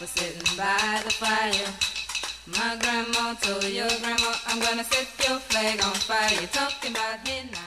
[0.00, 1.70] was sitting by the fire.
[2.58, 6.34] My grandma told your grandma, I'm gonna set your flag on fire.
[6.40, 7.62] You're talking about henna.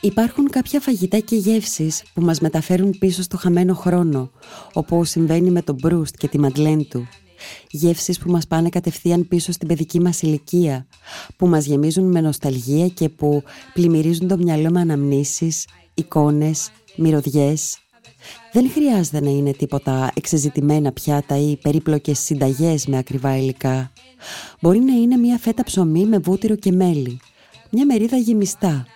[0.00, 4.30] Υπάρχουν κάποια φαγητά και γεύσεις που μας μεταφέρουν πίσω στο χαμένο χρόνο,
[4.72, 7.08] όπως συμβαίνει με τον Μπρούστ και τη Μαντλέν του.
[7.70, 10.86] Γεύσεις που μας πάνε κατευθείαν πίσω στην παιδική μας ηλικία,
[11.36, 13.42] που μας γεμίζουν με νοσταλγία και που
[13.72, 17.79] πλημμυρίζουν το μυαλό με αναμνήσεις, εικόνες, μυρωδιές.
[18.52, 23.92] Δεν χρειάζεται να είναι τίποτα εξεζητημένα πιάτα ή περίπλοκες συνταγές με ακριβά υλικά.
[24.60, 27.20] Μπορεί να είναι μια φέτα ψωμί με βούτυρο και μέλι,
[27.70, 28.86] μια μερίδα γεμιστά,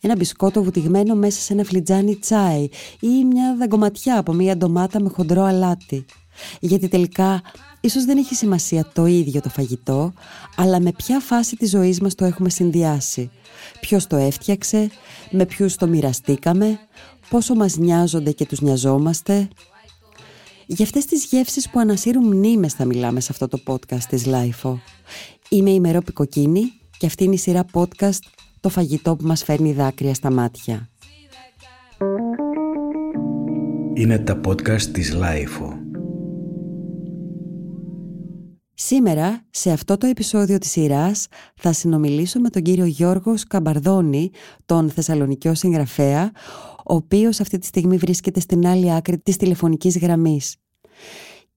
[0.00, 2.68] ένα μπισκότο βουτυγμένο μέσα σε ένα φλιτζάνι τσάι
[3.00, 6.04] ή μια δαγκωματιά από μια ντομάτα με χοντρό αλάτι.
[6.60, 7.42] Γιατί τελικά
[7.80, 10.12] ίσως δεν έχει σημασία το ίδιο το φαγητό,
[10.56, 13.30] αλλά με ποια φάση της ζωής μας το έχουμε συνδυάσει.
[13.80, 14.90] Ποιος το έφτιαξε,
[15.30, 16.78] με ποιους το μοιραστήκαμε,
[17.30, 19.48] πόσο μας νοιάζονται και τους νοιαζόμαστε;
[20.66, 24.78] Για αυτές τις γεύσεις που ανασύρουν μνήμες θα μιλάμε σε αυτό το podcast της LIFO.
[25.48, 28.18] Είμαι η Μερόπη Κοκκίνη και αυτή είναι η σειρά podcast
[28.60, 30.88] «Το φαγητό που μας φέρνει δάκρυα στα μάτια».
[33.94, 35.87] Είναι τα podcast της LIFO.
[38.80, 44.30] Σήμερα, σε αυτό το επεισόδιο της σειράς, θα συνομιλήσω με τον κύριο Γιώργο Σκαμπαρδόνη,
[44.66, 46.30] τον Θεσσαλονικιό συγγραφέα,
[46.90, 50.56] ο οποίος αυτή τη στιγμή βρίσκεται στην άλλη άκρη της τηλεφωνικής γραμμής.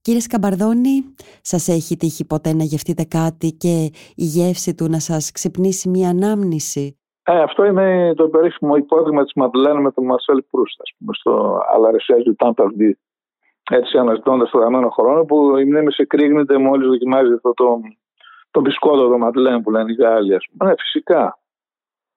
[0.02, 1.03] Κύριε Σκαμπαρδόνη,
[1.42, 6.09] σας έχει τύχει ποτέ να γευτείτε κάτι και η γεύση του να σας ξυπνήσει μια
[6.09, 11.11] ανάμνηση; Ε, αυτό είναι το περίφημο υπόδειγμα της Μαντλένα με τον Μαρσέλ Προύστ, ας πούμε,
[11.14, 12.97] στο Αλαρεσιάζ του Τάμπερντι
[13.70, 17.80] έτσι αναζητώντας το δαμένο χρόνο που η μνήμη σε κρύγνεται μόλις δοκιμάζει αυτό το,
[18.52, 20.38] το μπισκότο το ματλέν που λένε οι Γάλλοι.
[20.64, 21.40] Ναι, φυσικά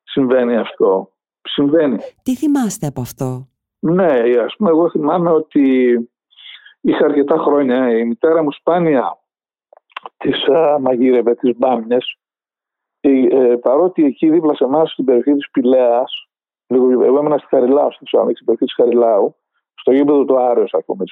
[0.02, 1.08] συμβαίνει αυτό.
[1.42, 1.98] Συμβαίνει.
[2.22, 5.96] Τι θυμάστε από αυτό; Ναι, ας πούμε, εγώ θυμάμαι ότι
[6.80, 7.98] είχα αρκετά χρόνια.
[7.98, 9.18] Η μητέρα μου σπάνια
[10.16, 10.44] τις
[10.80, 12.18] μαγείρευε, τις μπάμιες.
[13.00, 16.28] Ε, παρότι εκεί δίπλα σε εμάς στην περιοχή της Πηλαίας,
[16.66, 19.36] εγώ έμενα στη Χαριλάου, στην περιοχή της Χαριλάου,
[19.84, 21.04] στο γήπεδο του Άρεος, ας πούμε,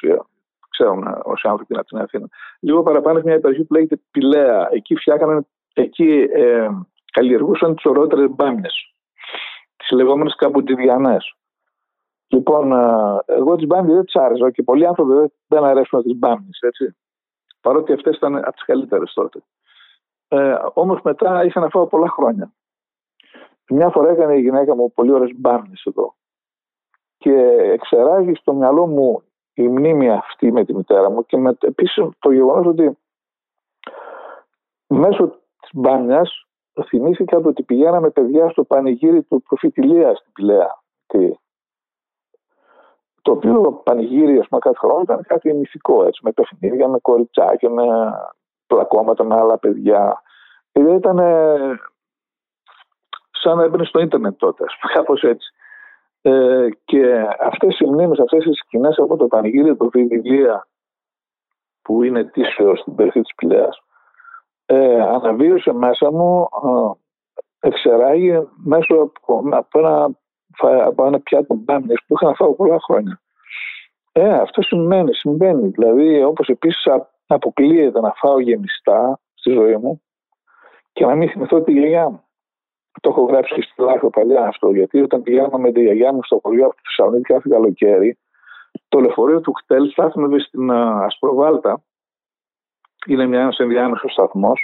[0.69, 2.29] ξέρουν όσοι άνθρωποι από την Αθήνα.
[2.61, 4.69] Λίγο παραπάνω μια περιοχή που λέγεται Πηλαία.
[4.71, 6.69] Εκεί φτιάχναν, εκεί ε,
[7.13, 8.69] καλλιεργούσαν τις ωραιότερε μπάμιε.
[9.77, 11.17] Τις λεγόμενες καποτιδιανέ.
[12.27, 16.17] Λοιπόν, ε, εγώ τις μπάμιε δεν τις άρεσα και πολλοί άνθρωποι δεν, δεν αρέσουν τις
[16.17, 16.97] μπάμιε, έτσι.
[17.61, 19.43] Παρότι αυτές ήταν από τις καλύτερες τότε.
[20.29, 22.53] Ε, Όμως μετά είχα να φάω πολλά χρόνια.
[23.69, 26.15] Μια φορά έκανε η γυναίκα μου πολύ ωραίες μπάμιε εδώ.
[27.23, 27.35] Και
[27.73, 29.23] εξεράγει στο μυαλό μου
[29.55, 32.99] η μνήμη αυτή με τη μητέρα μου και με, επίσης το γεγονός ότι
[34.87, 35.27] μέσω
[35.61, 36.47] της μπάνιας
[36.87, 40.83] θυμήθηκα ότι πηγαίναμε παιδιά στο πανηγύρι του προφητηλία στην Πηλαία.
[43.23, 47.71] Το οποίο πανηγύρι, ας πούμε, κάθε χρόνο ήταν κάτι μυθικό, έτσι, με παιχνίδια, με κοριτσάκια,
[47.71, 47.85] με
[48.67, 50.23] πλακώματα με άλλα παιδιά.
[50.73, 51.17] Και ήταν
[53.31, 55.53] σαν να έμπαινε στο ίντερνετ τότε, κάπως έτσι.
[56.23, 60.67] Ε, και αυτές οι μνήμες, αυτές οι σκηνές από το πανηγύρι του Βιβλία
[61.83, 63.83] που είναι τίσιο στην περιοχή της Πηλαίας
[64.67, 66.49] ε, αναβίωσε μέσα μου
[67.61, 70.11] ε, εξεράγει μέσω από, από, ένα,
[70.85, 73.21] από ένα πιάτο μπάμιες που είχα να φάω πολλά χρόνια.
[74.13, 75.69] Ε, αυτό συμβαίνει, συμβαίνει.
[75.69, 76.87] Δηλαδή όπως επίσης
[77.27, 80.03] αποκλείεται να φάω γεμιστά στη ζωή μου
[80.93, 82.22] και να μην θυμηθώ τη γιαγιά μου.
[83.01, 86.23] Το έχω γράψει και στη Λάχο παλιά αυτό, γιατί όταν πηγαίναμε με τη γιαγιά μου
[86.23, 88.19] στο χωριό από τη Θεσσαλονίκη κάθε καλοκαίρι,
[88.89, 91.85] το λεωφορείο του χτέλ στάθμευε στην Ασπροβάλτα.
[93.07, 94.61] Είναι μια ένας ενδιάμεσος σταθμός.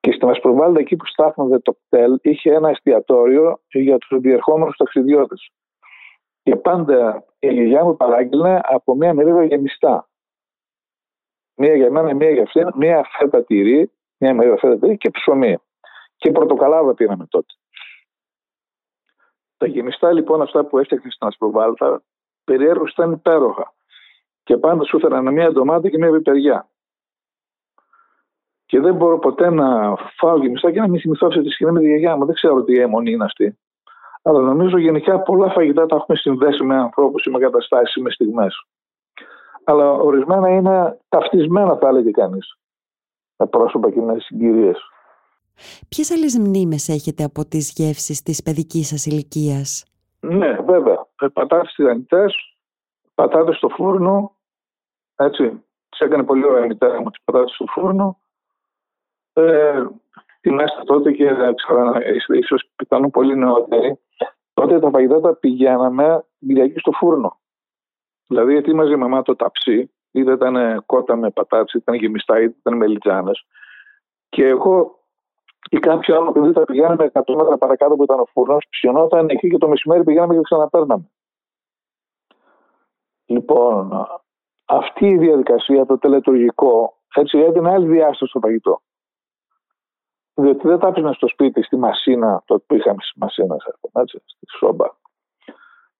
[0.00, 5.50] Και στην Ασπροβάλτα, εκεί που στάθμευε το χτέλ, είχε ένα εστιατόριο για τους διερχόμενου ταξιδιώτες.
[6.42, 10.08] Και πάντα η γιαγιά μου παράγγελνε από μια μερίδα γεμιστά.
[11.56, 15.56] Μία για μένα, μία για αυτήν, μία φέτα τυρί, μία μερίδα φέτα τυρί και ψωμί.
[16.24, 17.54] Και πρωτοκαλάδα πήραμε τότε.
[19.56, 22.02] Τα γεμιστά λοιπόν αυτά που έφτιαχνε στην Ασπροβάλτα
[22.44, 23.74] περιέργως ήταν υπέροχα.
[24.42, 26.68] Και πάντα σου έφεραν μία ντομάτα και μία πιπεριά.
[28.66, 31.80] Και δεν μπορώ ποτέ να φάω γεμιστά και να μην θυμηθώ αυτή τη σκηνή με
[31.80, 32.24] τη γιαγιά μου.
[32.24, 33.58] Δεν ξέρω τι αιμονή είναι αυτή.
[34.22, 38.10] Αλλά νομίζω γενικά πολλά φαγητά τα έχουμε συνδέσει με ανθρώπους ή με καταστάσει ή με
[38.10, 38.66] στιγμές.
[39.64, 42.58] Αλλά ορισμένα είναι ταυτισμένα, θα έλεγε κανείς.
[43.36, 44.88] Με πρόσωπα και με συγκυρίες.
[45.88, 49.84] Ποιες άλλες μνήμες έχετε από τις γεύσεις της παιδικής σας ηλικίας;
[50.20, 51.06] Ναι, βέβαια.
[51.20, 52.56] Ε, πατάτες τηγανιτές,
[53.14, 54.36] πατάτες στο φούρνο,
[55.16, 55.62] έτσι.
[55.88, 58.18] Τις έκανε πολύ ωραία η μητέρα μου τις πατάτες στο φούρνο.
[59.32, 59.84] Ε,
[60.42, 61.92] μέσα τότε και δεν ξέρω,
[62.28, 63.98] ίσως πιθανόν πολύ νεότεροι.
[64.54, 67.38] Τότε τα φαγητά τα πηγαίναμε Κυριακή στο φούρνο.
[68.26, 72.54] Δηλαδή, ετοίμαζε η μαμά το ταψί, είτε ήταν κότα με πατάτες, είτε ήταν γεμιστά, είτε
[72.58, 73.46] ήταν μελιτζάνες.
[74.28, 75.03] Και εγώ
[75.70, 79.48] ή κάποιο άλλο παιδί θα πηγαίναμε 100 μέτρα παρακάτω που ήταν ο φούρνος, ψιωνόταν εκεί
[79.48, 81.08] και το μεσημέρι πηγαίναμε και ξαναπέρναμε.
[83.26, 84.06] Λοιπόν,
[84.64, 88.80] αυτή η διαδικασία, το τελετουργικό, έτσι έδινε άλλη διάσταση στο φαγητό.
[90.34, 93.56] Διότι δεν τα άφηνα στο σπίτι, στη Μασίνα, το που είχαμε στη Μασίνα,
[93.92, 94.86] έτσι, στη Σόμπα,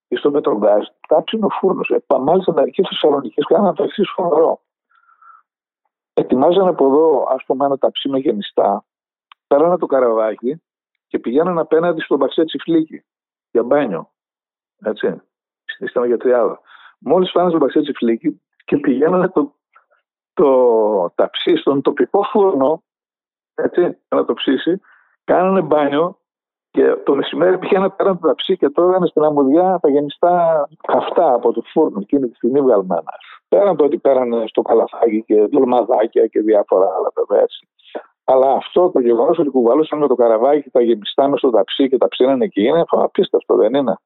[0.09, 1.91] ή στο Μετρογκάζ, τα άφηνε ο φούρνος.
[1.91, 4.61] Ε, μάλιστα, μερικέ Θεσσαλονίκε κάνανε το εξής φοβερό.
[6.15, 8.85] Ετοιμάζανε από εδώ, ας πούμε, ένα ταψί με γεμιστά,
[9.47, 10.63] πέρανε το καραβάκι
[11.07, 13.05] και πηγαίνανε απέναντι στον Μπαξέ Τσιφλίκη
[13.51, 14.11] για μπάνιο.
[14.85, 15.23] Έτσι,
[15.65, 16.61] στη τριάδα.
[16.99, 19.55] Μόλις πάνε στον Μπαξέ Τσιφλίκη και πηγαίνανε το,
[20.33, 22.83] το ταψί στον τοπικό φούρνο,
[23.55, 24.81] έτσι, να το ψήσει,
[25.25, 26.19] κάνανε μπάνιο
[26.71, 31.53] και το μεσημέρι πήγαινε πέραν το ταψί και τρώγανε στην αμμουδιά τα γενιστά καυτά από
[31.53, 33.13] το φούρνο εκείνη τη στιγμή βγαλμένα.
[33.49, 37.69] Πέραν το ότι πέρανε στο καλαθάκι και δολμαδάκια και διάφορα άλλα βέβαια έτσι.
[38.25, 41.97] Αλλά αυτό το γεγονός ότι κουβαλούσαν με το καραβάκι τα γεμιστά με στο ταψί και
[41.97, 43.97] τα ψήνανε εκεί είναι απίστευτο, δεν είναι.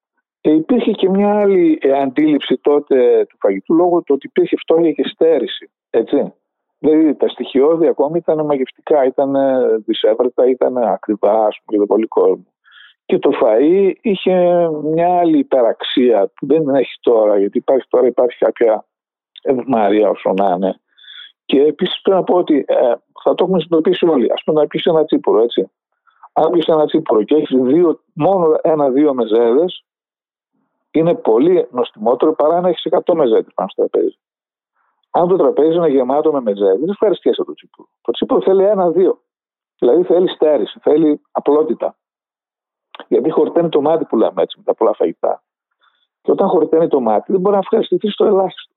[0.41, 5.09] Και υπήρχε και μια άλλη αντίληψη τότε του φαγητού λόγω του ότι υπήρχε φτώχεια και
[5.09, 5.71] στέρηση.
[5.91, 6.33] Έτσι.
[6.79, 9.37] Δηλαδή τα στοιχειώδη ακόμη ήταν μαγευτικά, ήταν
[9.85, 12.47] δυσέβρετα, ήταν ακριβά ας πούμε, για τον πολύ κόσμο.
[13.05, 18.39] Και το φαΐ είχε μια άλλη υπεραξία που δεν έχει τώρα, γιατί υπάρχει τώρα υπάρχει
[18.39, 18.85] κάποια
[19.43, 20.81] ευμάρεια όσο να είναι.
[21.49, 24.25] Και επίσης πρέπει να πω ότι ε, θα το έχουμε συνειδητοποιήσει όλοι.
[24.33, 25.71] Α πούμε να πεις ένα τσίπορο, έτσι.
[26.33, 27.57] Αν πεις ένα τσίπορο και έχεις
[28.13, 29.85] μόνο ένα-δύο μεζέδες,
[30.91, 34.19] είναι πολύ νοστιμότερο παρά να έχεις 100 μεζέδες πάνω στο τραπέζι.
[35.11, 37.89] Αν το τραπέζι είναι γεμάτο με μεζέδες, δεν ευχαριστιέσαι το τσίπορο.
[38.01, 39.21] Το τσίπορο θέλει ένα-δύο.
[39.79, 41.97] Δηλαδή θέλει στέρηση, θέλει απλότητα.
[43.09, 45.43] Γιατί χορταίνει το μάτι που λέμε έτσι με τα πολλά φαγητά.
[46.23, 48.75] Και όταν χορταίνει το μάτι δεν μπορεί να ευχαριστηθείς στο ελάχιστο.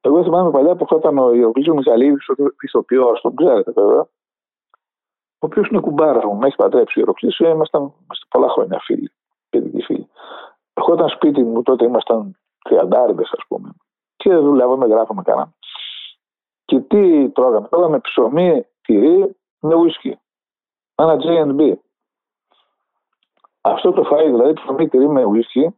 [0.00, 4.00] Εγώ θυμάμαι παλιά που ήταν ο Ιωκλής Μιχαλίδης, ο ηθοποιό, τον ξέρετε βέβαια,
[5.42, 9.12] ο οποίος είναι κουμπάρα μου, με έχει παντρέψει ο Ιωκλής, ήμασταν, ήμασταν πολλά χρόνια φίλοι,
[9.50, 10.08] παιδικοί φίλοι.
[10.74, 13.70] όταν σπίτι μου τότε ήμασταν τριαντάριδες, ας πούμε,
[14.16, 15.52] και δουλεύαμε, γράφαμε κανένα.
[16.64, 20.18] Και τι τρώγαμε, τρώγαμε ψωμί, τυρί με ουίσκι.
[20.94, 21.72] Ένα J&B.
[23.60, 25.74] Αυτό το φάει, δηλαδή ψωμί, τυρί με ουίσκι,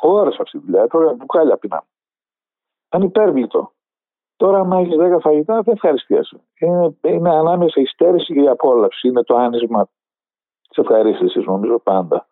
[0.00, 1.86] ώρε αυτή τη δουλειά, τρώγαμε μπουκάλια πεινάμε
[2.94, 3.72] ανυπέρβλητο.
[4.36, 6.40] Τώρα, αν έχεις 10 φαγητά, δεν ευχαριστιέσαι.
[6.58, 9.08] Είναι, είναι ανάμεσα η στέρηση και η απόλαυση.
[9.08, 9.88] Είναι το άνισμα
[10.68, 12.26] της ευχαρίστησης, νομίζω πάντα.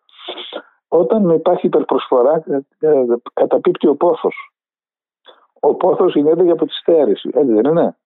[0.87, 4.53] Όταν υπάρχει υπερπροσφορά, ε, ε, καταπίπτει ο πόθος.
[5.59, 7.97] Ο πόθος γίνεται από τη στέρηση, έτσι δεν είναι;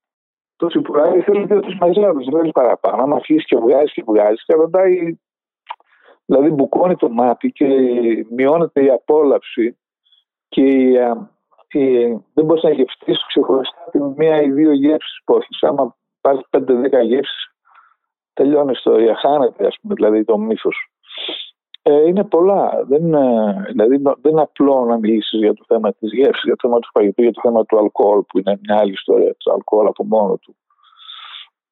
[0.56, 3.04] Το τσιπουράκι θέλει δύο τρεις μαζεύει, δεν θέλεις παραπάνω.
[3.04, 5.20] Αν αρχίσεις και βγάζεις και βγάζεις, και ρωτάει.
[6.26, 7.66] Δηλαδή, μπουκώνει το μάτι και
[8.30, 9.78] μειώνεται η απόλαυση
[10.48, 11.14] και η ε,
[12.34, 15.64] δεν μπορείς να γευστείς ξεχωριστά την μία ή δύο γεύσεις που έχεις.
[15.64, 17.52] Άμα πάρεις 5-10 γεύσεις,
[18.34, 19.16] τελειώνει η ιστορία.
[19.16, 20.92] Χάνεται, ας πούμε, δηλαδή το μύθος.
[21.82, 22.84] Ε, είναι πολλά.
[22.88, 26.68] Δεν είναι, δηλαδή, δεν είναι απλό να μιλήσεις για το θέμα της γεύσης, για το
[26.68, 29.36] θέμα του φαγητού, για το θέμα του αλκοόλ, που είναι μια άλλη ιστορία.
[29.38, 30.56] Το αλκοόλ από μόνο του.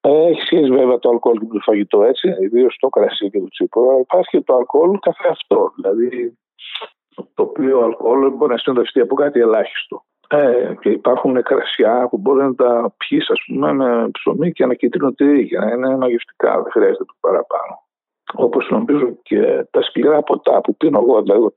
[0.02, 3.48] Ε, έχει σχέση βέβαια το αλκοόλ και το φαγητό έτσι, ιδίως το κρασί και το
[3.48, 4.00] τσίπρο.
[4.00, 5.72] Υπάρχει και το αλκοόλ καθε αυτό.
[5.76, 6.38] Δηλαδή
[7.34, 10.04] το οποίο αλκοόλ μπορεί να συνοδευτεί από κάτι ελάχιστο.
[10.28, 14.74] Ε, και υπάρχουν κρασιά που μπορεί να τα πιει, ας πούμε, με ψωμί και ένα
[14.74, 17.84] κίτρινο τυρί για να είναι μαγευτικά, δεν χρειάζεται το παραπάνω.
[18.34, 21.52] Όπως νομίζω και τα σκληρά ποτά που πίνω εγώ, δηλαδή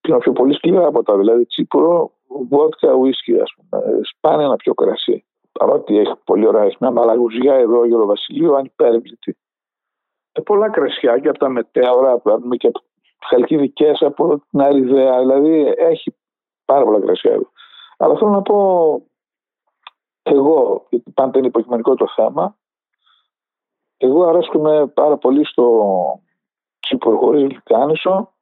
[0.00, 2.12] πίνω πιο πολύ σκληρά ποτά, δηλαδή τσίπουρο,
[2.48, 3.82] βότκα, ουίσκι, ας πούμε.
[4.02, 5.24] Σπάνια ένα πιο κρασί.
[5.52, 9.36] Παρότι έχει πολύ ωραία, έχει μια μαλαγουζιά εδώ, Γιώργο Βασιλείου, ανυπέρβλητη.
[10.32, 12.80] Ε, πολλά κρασιά και από τα μετέωρα, που και από
[13.28, 15.18] χαλκιδικές από την Αριδέα.
[15.18, 16.14] Δηλαδή έχει
[16.64, 17.40] πάρα πολλά κρασιά.
[17.96, 19.02] Αλλά θέλω να πω
[20.22, 22.56] εγώ, γιατί πάντα είναι υποκειμενικό το θέμα,
[23.96, 26.22] εγώ αρέσκομαι πάρα πολύ στο
[26.80, 28.32] τσίπρο χωρίς λικάνισο,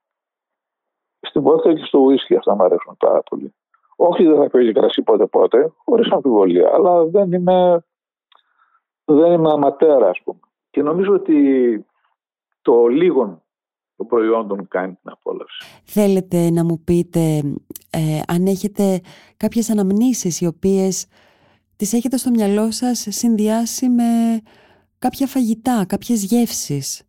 [1.21, 3.55] στην πόρτα και στο ουίσκι αυτά μου αρέσουν πάρα πολύ.
[3.97, 7.85] Όχι δεν θα παίζει κρασί πότε πότε, χωρίς αμφιβολία, αλλά δεν είμαι,
[9.05, 10.41] δεν είμαι αματέρα ας πούμε.
[10.71, 11.87] Και νομίζω ότι
[12.63, 13.43] το λίγο
[13.99, 15.83] των προϊόντων κάνει την απόλαυση.
[15.85, 17.21] Θέλετε να μου πείτε
[17.91, 19.01] ε, αν έχετε
[19.37, 21.07] κάποιες αναμνήσεις οι οποίες
[21.77, 24.05] τις έχετε στο μυαλό σας συνδυάσει με
[24.99, 27.09] κάποια φαγητά, κάποιες γεύσεις;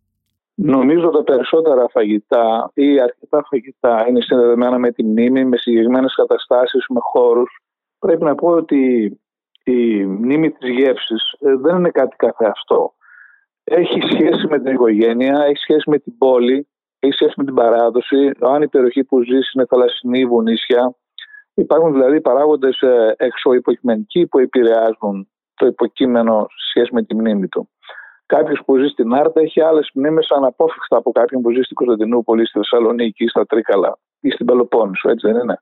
[0.62, 6.86] Νομίζω τα περισσότερα φαγητά ή αρκετά φαγητά είναι συνδεδεμένα με τη μνήμη, με συγκεκριμένες καταστάσεις,
[6.90, 7.62] με χώρους.
[8.00, 9.12] Πρέπει να πω ότι
[9.64, 12.94] η μνήμη της γεύσης ε, δεν είναι κάτι καθεαυτό.
[13.64, 16.68] Έχει σχέση με την οικογένεια, έχει σχέση με την πόλη,
[17.00, 18.32] έχει σχέση με την παράδοση.
[18.40, 20.96] Αν η περιοχή που ζεις είναι θαλασσινή, βουνίσια,
[21.60, 22.84] Υπάρχουν δηλαδή παράγοντες
[23.18, 27.70] εξωυποκειμενικοί που επηρεάζουν το υποκείμενο σε σχέση με τη μνήμη του.
[28.26, 32.46] Κάποιος που ζει στην Άρτα έχει άλλες μνήμες αναπόφευκτα από κάποιον που ζει στην Κωνσταντινούπολη,
[32.48, 35.60] στη Θεσσαλονίκη, στα Τρίκαλα ή στην Πελοπόννησο, έτσι δεν είναι;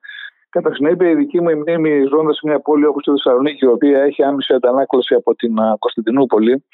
[0.49, 4.01] Κατά συνέπεια, η δική μου μνήμη ζώντα σε μια πόλη όπως τη Θεσσαλονίκη, η οποία
[4.01, 6.65] έχει άμεση αντανάκλαση από την Κωνσταντινούπολη,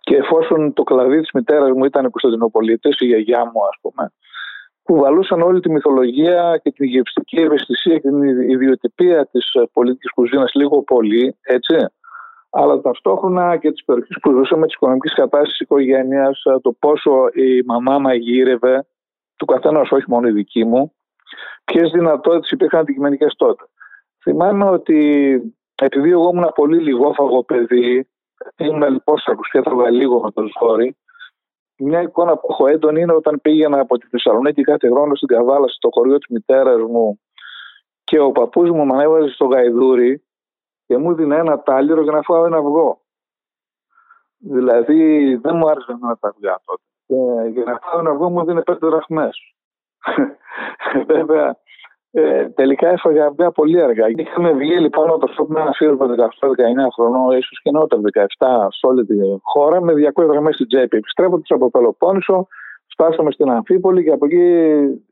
[0.00, 4.12] και εφόσον το κλαδί της μητέρας μου ήταν Κωνσταντινοπολίτε, η γιαγιά μου, ας πούμε,
[4.82, 10.82] κουβαλούσαν όλη τη μυθολογία και την γευστική ευαισθησία και την ιδιοτυπία της πολιτική κουζίνας λίγο
[10.82, 11.76] πολύ, έτσι
[12.50, 16.30] αλλά ταυτόχρονα και τι περιοχέ που ζούσαμε, της οικονομικής κατάστασης τη οικογένεια,
[16.62, 18.86] το πόσο η μαμά μαγείρευε,
[19.36, 20.92] του καθένα, όχι μόνο η δική μου,
[21.64, 23.64] ποιες δυνατότητες υπήρχαν αντικειμενικές τότε.
[24.22, 25.40] Θυμάμαι ότι
[25.74, 28.08] επειδή εγώ ήμουν πολύ λιγόφαγο παιδί,
[28.56, 29.16] ήμουν λοιπόν
[29.50, 30.96] και έτρωγα λίγο με το ζόρι,
[31.78, 35.68] μια εικόνα που έχω έντονη είναι όταν πήγαινα από τη Θεσσαλονίκη κάθε χρόνο στην Καβάλα,
[35.68, 37.20] στο χωριό της μητέρας μου
[38.04, 40.24] και ο παππούς μου με ανέβαζε στο γαϊδούρι
[40.86, 43.00] και μου δίνει ένα τάλιρο για να φάω ένα αυγό.
[44.38, 46.82] Δηλαδή δεν μου άρεσε να τα αυγά τότε.
[47.06, 49.54] Και για να φάω ένα αυγό μου δίνει πέντε δραχμές.
[51.06, 51.56] Βέβαια,
[52.10, 54.04] ε, τελικά έφαγα αυγά πολύ αργά.
[54.08, 56.00] Είχαμε βγει λοιπόν από το με ένα φίλο 18-19
[56.94, 58.00] χρονών, ίσως και νότερο
[58.36, 60.96] 17, σε όλη τη χώρα, με 200 δραχμές στην τσέπη.
[60.96, 62.46] Επιστρέφοντα από Πελοπόννησο,
[62.88, 64.44] φτάσαμε στην Αμφίπολη και από εκεί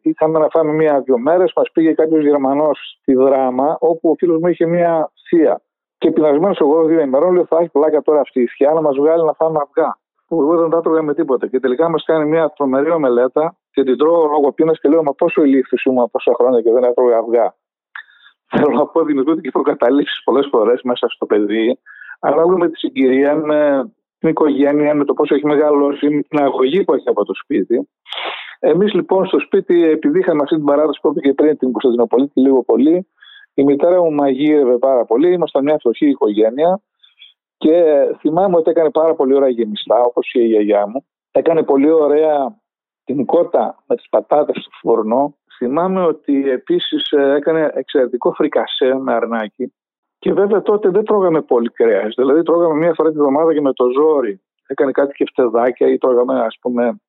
[0.02, 1.52] είχαμε να φάμε μία-δύο μέρες.
[1.56, 5.60] Μας πήγε κάποιος Γερμανός στη Δράμα, όπου ο φίλος μου είχε μία θεία.
[5.98, 8.96] Και πεινασμένος εγώ δύο ημερών, λέω θα έχει πλάκα τώρα αυτή η σκιά να μας
[8.96, 9.98] βγάλει να φάμε αυγά.
[10.26, 11.46] Που εγώ δεν τα έτρωγα με τίποτα.
[11.46, 15.12] Και τελικά μας κάνει μια τρομερή ομελέτα και την τρώω λόγω πείνας και λέω Μα
[15.12, 17.54] πόσο ηλίθιος ήμουν πόσα χρόνια και δεν έτρωγα αυγά.
[18.50, 21.78] Θέλω να πω δημιουργούνται και προκαταλήψει πολλές φορές μέσα στο παιδί,
[22.20, 26.84] ανάλογα με τη συγκυρία, με την οικογένεια, με το πόσο έχει μεγαλώσει, με την αγωγή
[26.84, 27.88] που έχει από το σπίτι.
[28.58, 32.62] Εμείς λοιπόν στο σπίτι, επειδή είχαμε αυτή την παράδοση που έπαιξε πριν την Κωνσταντινοπολίτη λίγο
[32.64, 33.08] πολύ,
[33.54, 35.32] η μητέρα μου μαγείρευε πάρα πολύ.
[35.32, 36.80] Ήμασταν μια φτωχή οικογένεια
[37.56, 37.84] και
[38.18, 41.06] θυμάμαι ότι έκανε πάρα πολύ ωραία γεμιστά, όπως και η γιαγιά μου.
[41.32, 42.64] Έκανε πολύ ωραία
[43.06, 45.36] την κότα με τις πατάτες στο φουρνό.
[45.56, 49.72] Θυμάμαι ότι επίσης έκανε εξαιρετικό φρικασέ με αρνάκι.
[50.18, 52.14] Και βέβαια τότε δεν τρώγαμε πολύ κρέας.
[52.16, 54.40] Δηλαδή τρώγαμε μία φορά τη βδομάδα και με το ζόρι.
[54.66, 57.00] Έκανε κάτι και φτεδάκια ή τρώγαμε, ας πούμε,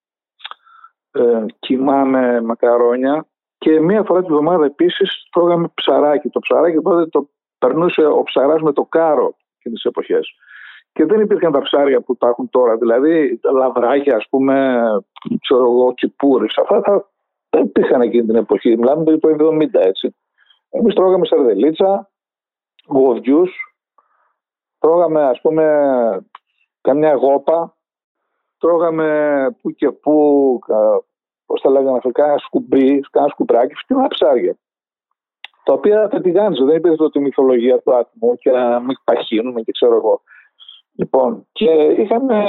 [1.11, 3.25] ε, κοιμά με μακαρόνια.
[3.57, 6.29] Και μία φορά τη βδομάδα επίσης τρώγαμε ψαράκι.
[6.29, 10.35] Το ψαράκι τότε το περνούσε ο ψαράς με το κάρο εκείνες τις εποχές.
[10.97, 12.77] Και δεν υπήρχαν τα ψάρια που τα έχουν τώρα.
[12.77, 14.81] Δηλαδή τα λαβράκια, ας πούμε,
[15.41, 16.45] ξέρω εγώ, κυπούρε.
[16.61, 17.09] Αυτά θα,
[17.49, 18.77] δεν υπήρχαν εκείνη την εποχή.
[18.77, 20.15] Μιλάμε το 70 έτσι.
[20.69, 22.09] Εμείς τρώγαμε σαρδελίτσα,
[22.87, 23.75] γοβιούς,
[24.79, 25.65] τρώγαμε ας πούμε
[26.81, 27.77] καμιά γόπα,
[28.57, 30.59] τρώγαμε που και που
[31.45, 34.57] πώς τα λέγανε αυτό, κάνα σκουμπί, κάνα σκουμπράκι, φτηνά ψάρια.
[35.63, 39.71] Τα οποία τα τηγάνιζε, δεν υπήρχε τότε μυθολογία του άτομου και να μην παχύνουμε και
[39.71, 40.21] ξέρω εγώ.
[40.97, 42.45] Λοιπόν, και είχαμε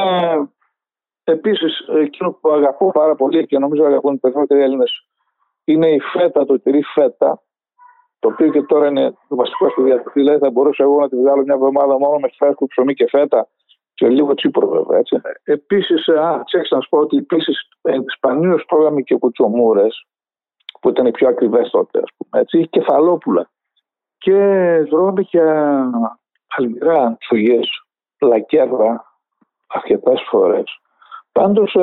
[1.25, 5.09] επίσης εκείνο που αγαπώ πάρα πολύ και νομίζω αγαπούν οι περισσότεροι Έλληνες
[5.64, 7.43] είναι η φέτα, το τυρί φέτα,
[8.19, 10.21] το οποίο και τώρα είναι το βασικό στη διατροφή.
[10.21, 13.49] Δηλαδή θα μπορούσα εγώ να τη βγάλω μια εβδομάδα μόνο με φρέσκο ψωμί και φέτα
[13.95, 14.99] και λίγο τσίπρο βέβαια.
[14.99, 15.21] Έτσι.
[15.45, 16.09] Επίσης,
[16.45, 17.69] ξέχασα να σου πω ότι επίσης
[18.17, 20.07] σπανίως πρόγραμμα και κουτσομούρες,
[20.81, 23.50] που ήταν οι πιο ακριβές τότε, ας πούμε, έτσι, κεφαλόπουλα.
[24.19, 24.35] Και
[24.90, 25.40] τρώγαμε και
[26.57, 27.61] αλμυρά αντσογέ,
[28.27, 29.05] λακέρδα,
[29.67, 30.81] αρκετές φορές.
[31.33, 31.77] Πάντως,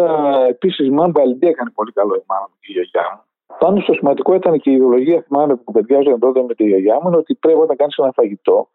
[0.50, 3.22] επίσης, η Μάμπα έκανε πολύ καλό η μάνα μου και η γιαγιά μου.
[3.60, 7.12] Πάντω, το σημαντικό ήταν και η ιδεολογία, θυμάμαι που παιδιάζαν τότε με τη γιαγιά μου,
[7.14, 8.70] ότι πρέπει να κάνεις ένα φαγητό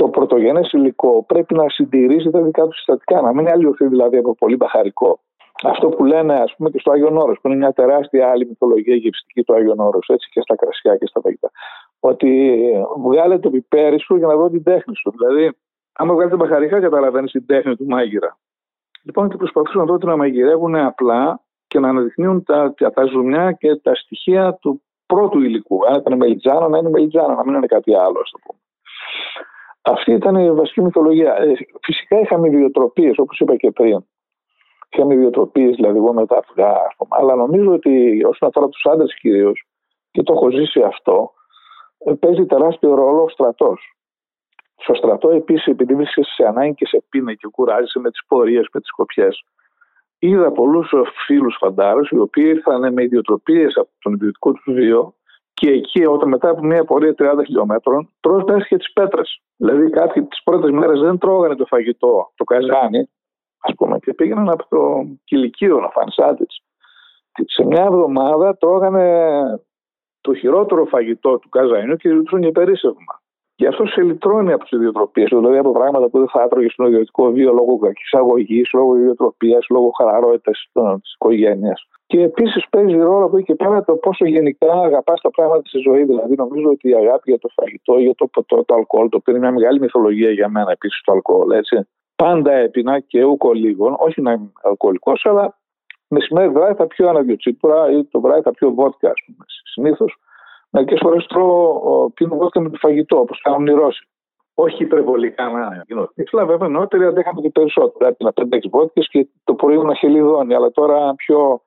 [0.00, 4.34] το πρωτογενές υλικό πρέπει να συντηρήσει τα δικά του συστατικά, να μην αλλοιωθεί δηλαδή από
[4.34, 5.20] πολύ μπαχαρικό.
[5.62, 8.94] Αυτό που λένε, ας πούμε, και στο Άγιο Όρος, που είναι μια τεράστια άλλη μυθολογία
[8.94, 11.50] γευστική του Άγιο Όρος, έτσι και στα κρασιά και στα φαγητά.
[12.00, 12.60] Ότι
[13.04, 15.10] βγάλε το πιπέρι σου για να δω την τέχνη σου.
[15.10, 15.56] Δηλαδή,
[16.00, 18.38] άμα βγάλετε μπαχαρικά, καταλαβαίνεις την τέχνη του μάγειρα.
[19.02, 23.94] Λοιπόν, και προσπαθούσαν τότε να μαγειρεύουν απλά και να αναδεικνύουν τα, τα ζουμιά και τα
[23.94, 25.86] στοιχεία του πρώτου υλικού.
[25.86, 28.60] Αν ήταν μελιτζάνα, να είναι μελιτζάνα, να μην είναι κάτι άλλο, ας το πούμε.
[29.82, 31.34] Αυτή ήταν η βασική μυθολογία.
[31.34, 31.52] Ε,
[31.82, 34.04] φυσικά είχαμε ιδιοτροπίες, όπως είπα και πριν.
[34.90, 36.76] Είχαμε ιδιοτροπίες, δηλαδή εγώ με τα αυγά,
[37.08, 39.64] αλλά νομίζω ότι όσον αφορά τους άντρες κυρίως,
[40.10, 41.32] και το έχω ζήσει αυτό,
[41.98, 43.99] ε, παίζει τεράστιο ρόλο ο στρατός.
[44.82, 48.68] Στο στρατό, επίσης, επειδή βρίσκεσαι σε ανάγκη και σε πείνα και κουράζεσαι με τις πορείες,
[48.72, 49.28] με τις κοπιέ,
[50.18, 50.92] είδα πολλούς
[51.26, 55.14] φίλους φαντάρους οι οποίοι ήρθαν με ιδιοτροπίες από τον ιδιωτικό τους βίο
[55.54, 59.42] και εκεί, όταν μετά από μια πορεία 30 χιλιόμετρων, τρως και τις πέτρες.
[59.56, 63.08] Δηλαδή, κάποιοι τις πρώτες μέρες δεν τρώγανε το φαγητό, το καζάνι,
[63.58, 66.62] ας πούμε, και πήγαιναν από το κηλικείο να φάνε σάντιτς.
[67.46, 69.40] Σε μια εβδομάδα τρώγανε
[70.20, 73.19] το χειρότερο φαγητό του καζαϊνού και ζητούσαν για περίσσευμα.
[73.60, 76.86] Και αυτό σε λυτρώνει από τις ιδιοτροπίες, δηλαδή από πράγματα που δεν θα έτρωγε στον
[76.86, 80.70] ιδιωτικό βίο λόγω κακής αγωγής, λόγω ιδιοτροπίας, λόγω χαλαρότητας
[81.02, 81.88] της οικογένειας.
[82.06, 85.78] Και επίσης παίζει ρόλο από εκεί και πέρα το πόσο γενικά αγαπάς τα πράγματα στη
[85.78, 86.04] ζωή.
[86.04, 89.36] Δηλαδή, νομίζω ότι η αγάπη για το φαγητό, για το ποτό, το αλκοόλ, το οποίο
[89.36, 91.88] είναι μια μεγάλη μυθολογία για μένα επίσης το αλκοόλ, έτσι.
[92.16, 95.58] Πάντα έπεινα και ούκο λίγο, όχι να είμαι αλκοολικός, αλλά
[96.08, 99.44] μεσημέρι βράδυ θα πιω ένα τσίπουρα ή το βράδυ θα πιω βότκα, ας πούμε.
[99.72, 100.16] Συνήθως
[100.70, 104.08] μερικές φορές τρώω πίνω βότκα με το φαγητό, όπως κάνουν οι Ρώσοι.
[104.54, 108.06] Όχι υπερβολικά να γίνω τύφλα, βέβαια νωρίτερα αντέχαμε και περισσότερο.
[108.06, 111.62] Έπεινα 5-6 βότκες και το πρωί ήμουν χελιδόνι, αλλά τώρα πιο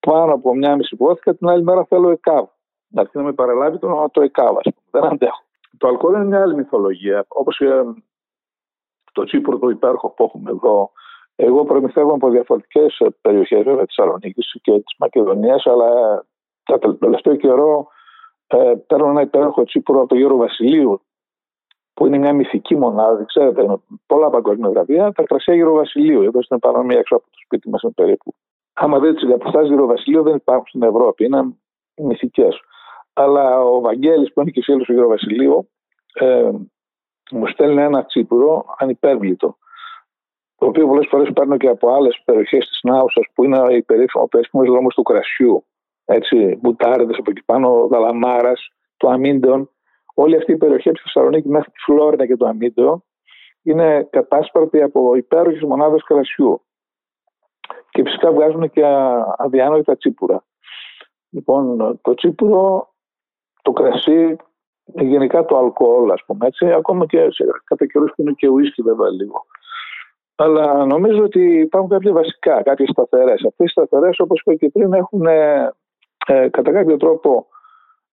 [0.00, 2.46] πάνω από μια μισή βότκα, την άλλη μέρα θέλω εκάβ.
[2.88, 4.56] Να να με παραλάβει το, το εκάβ,
[4.90, 5.42] Δεν αντέχω.
[5.78, 7.24] Το αλκοόλ είναι μια άλλη μυθολογία.
[7.28, 7.60] Όπως
[9.12, 10.90] το τσίπουρο το υπέροχο που έχουμε εδώ.
[11.36, 16.24] Εγώ προμηθεύω από διαφορετικές περιοχές της Θεσσαλονίκης και της Μακεδονίας, αλλά
[16.64, 17.88] το τελευταίο καιρό
[18.46, 21.00] ε, παίρνω ένα υπέροχο τσίπουρο από το Γιώργο Βασιλείου,
[21.94, 23.24] που είναι μια μυθική μονάδα.
[23.24, 23.76] Ξέρετε, είναι
[24.06, 25.12] πολλά παγκόσμια βραβεία.
[25.12, 28.34] Τα κρασιά Γιώργο Βασιλείου, εδώ στην παρόμοια έξω από το σπίτι μας περίπου.
[28.72, 31.24] Άμα δείτε τι εγκαταστάσει Γιώργο Βασιλείου, δεν υπάρχουν στην Ευρώπη.
[31.24, 31.54] Είναι
[31.96, 32.60] μυθικές.
[33.12, 35.68] Αλλά ο Βαγγέλης που είναι και φίλος του Γιώργο Βασιλείου,
[36.14, 36.50] ε,
[37.30, 39.56] μου στέλνει ένα τσίπουρο ανυπέρβλητο.
[40.56, 43.58] Το οποίο πολλές φορές παίρνω και από άλλες περιοχές της Νάουσας που είναι
[44.14, 45.64] ο περίφημος δρόμος του κρασιού.
[46.08, 49.70] Έτσι, μπουτάριδε από εκεί πάνω, Δαλαμάρας, το Αμίντεον.
[50.14, 53.04] Όλη αυτή η περιοχή από τη Θεσσαλονίκη μέχρι τη Φλόρινα και το Αμίντεο
[53.62, 56.62] είναι κατάσπαρτη από υπέροχες μονάδες κρασιού.
[57.90, 58.82] Και φυσικά βγάζουν και
[59.36, 60.44] αδιάνοητα τσίπουρα.
[61.30, 62.94] Λοιπόν, το τσίπουρο,
[63.62, 64.36] το κρασί
[64.84, 68.82] γενικά το αλκοόλ, ας πούμε έτσι, ακόμα και σε, κατά καιρούς που είναι και ουίσκι
[68.82, 69.46] βέβαια λίγο.
[70.36, 73.44] Αλλά νομίζω ότι υπάρχουν κάποια βασικά, κάποιες σταθερές.
[73.44, 75.26] Αυτές οι σταθερές, όπως είπα και πριν, έχουν
[76.26, 77.46] ε, ε, κατά κάποιο τρόπο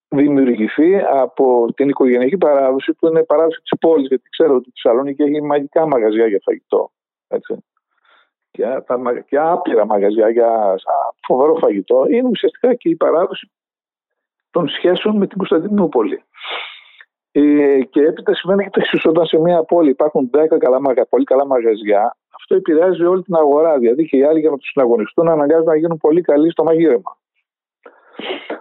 [0.08, 4.08] δημιουργηθεί από την οικογενειακή παράδοση που είναι παράδοση της πόλης.
[4.08, 6.92] Γιατί ξέρω ότι η Θεσσαλονίκη έχει μαγικά μαγαζιά για φαγητό.
[7.28, 7.64] Έτσι.
[8.52, 10.76] Και, τα, και άπειρα μαγαζιά για
[11.28, 12.06] φοβερό φαγητό.
[12.10, 13.52] Είναι ουσιαστικά και η παράδοση
[14.52, 16.24] των σχέσεων με την Κωνσταντινούπολη.
[17.32, 21.24] Ε, και έπειτα σημαίνει και το εξής: Όταν σε μια πόλη υπάρχουν 10 καλά, πολύ
[21.24, 23.78] καλά μαγαζιά, αυτό επηρεάζει όλη την αγορά.
[23.78, 27.18] Δηλαδή και οι άλλοι για να τους συναγωνιστούν αναγκάζονται να γίνουν πολύ καλοί στο μαγείρεμα.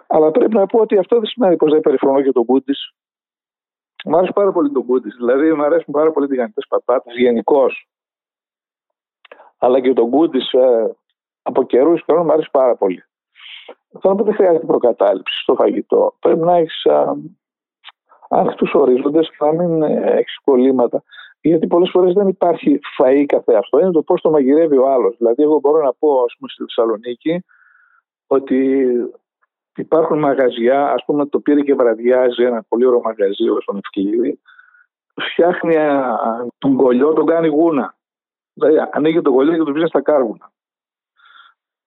[0.06, 2.72] Αλλά πρέπει να πω ότι αυτό δεν σημαίνει πως δεν περιφρονώ και τον Κούντι.
[4.04, 5.10] Μου άρεσε πάρα πολύ τον Κούντι.
[5.10, 7.88] Δηλαδή, μου αρέσουν πάρα πολύ τηγανιτέ πατάτες γενικώς.
[9.58, 10.86] Αλλά και τον Κούντι ε,
[11.42, 13.04] από καιρούς καιρού μου αρέσει πάρα πολύ.
[14.00, 16.16] Θέλω να πω δεν χρειάζεται προκατάληψη στο φαγητό.
[16.20, 16.86] Πρέπει να έχεις
[18.28, 21.02] ανοιχτούς ορίζοντες και να μην έχεις κολλήματα.
[21.40, 23.78] Γιατί πολλές φορές δεν υπάρχει φαΐ καθε αυτό.
[23.78, 25.16] Είναι το πώς το μαγειρεύει ο άλλος.
[25.16, 27.44] Δηλαδή, εγώ μπορώ να πω, ας πούμε, στη Θεσσαλονίκη
[28.26, 28.88] ότι
[29.76, 34.40] υπάρχουν μαγαζιά, ας πούμε, το πήρε και βραδιάζει ένα πολύ ωραίο μαγαζί στον Ευκυλίδη.
[35.30, 35.74] Φτιάχνει
[36.58, 37.94] τον κολλιό, τον κάνει γούνα.
[38.52, 40.52] Δηλαδή, ανοίγει τον κολλιό και τον βγάζει στα κάρβουνα.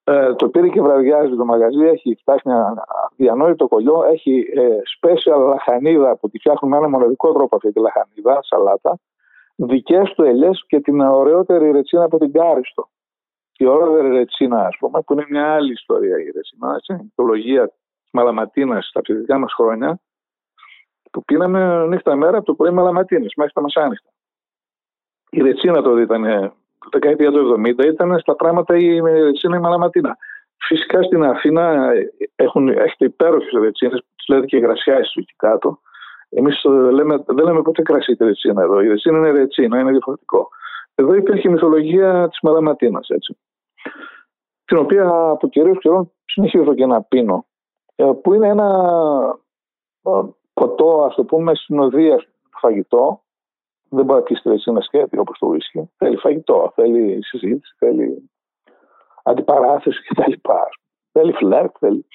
[0.07, 5.39] Ε, το πήρε και βραδιάζει το μαγαζί, έχει φτιάξει ένα διανόητο κολλιό, έχει ε, special
[5.47, 8.99] λαχανίδα που τη φτιάχνουν με ένα μοναδικό τρόπο αυτή τη λαχανίδα, σαλάτα,
[9.55, 12.89] δικές του ελιές και την ωραιότερη ρετσίνα από την Κάριστο.
[13.57, 17.67] Η ωραιότερη ρετσίνα, ας πούμε, που είναι μια άλλη ιστορία η ρετσίνα, έτσι, η μυθολογία
[17.67, 19.99] της Μαλαματίνας στα φυσικά μας χρόνια,
[21.11, 24.09] που πίναμε νύχτα μέρα από το πρωί Μαλαματίνες μέχρι τα μεσάνυχτα.
[25.29, 26.23] Η ρετσίνα τότε ήταν
[26.79, 30.17] το δεκαετία του 70 ήταν στα πράγματα η ρετσίνα η Μαλαματίνα.
[30.57, 31.91] Φυσικά στην Αθήνα
[32.35, 35.79] έχουν, έχετε υπέροχες ρετσίνε, τις λέτε και γρασιά εκεί κάτω.
[36.37, 36.61] Εμείς
[37.25, 38.81] δεν λέμε ποτέ κρασί τη ρετσίνα εδώ.
[38.81, 40.49] Η ρετσίνα είναι ρετσίνα, είναι διαφορετικό.
[40.95, 43.37] Εδώ υπήρχε η μυθολογία της Μαλαματίνα, έτσι.
[44.65, 47.45] Την οποία από καιρό καιρό συνεχίζω και να πίνω.
[47.95, 48.69] Ε, που είναι ένα
[50.01, 50.21] ε,
[50.53, 52.25] ποτό, ας το πούμε, συνοδεία
[52.59, 53.21] φαγητό,
[53.89, 55.89] δεν μπορεί να πει στη ένα σκέτη όπως το βρίσκει.
[55.97, 58.29] Θέλει φαγητό, θέλει συζήτηση, θέλει
[59.23, 60.31] αντιπαράθεση κτλ.
[61.11, 62.05] Θέλει φλερτ, θέλει.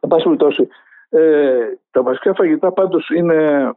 [0.00, 0.68] Εν πάση περιπτώσει,
[1.12, 3.70] ε, τα βασικά φαγητά πάντως είναι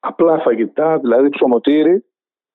[0.00, 2.04] απλά φαγητά, δηλαδή ψωμοτήρι,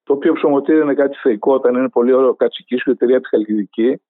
[0.04, 4.02] το οποίο ψωμοτήρι είναι κάτι θεϊκό όταν είναι πολύ ωραίο κατσική σου εταιρεία τη Χαλκιδική